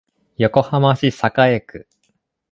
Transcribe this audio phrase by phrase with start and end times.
[0.39, 1.87] 横浜市栄区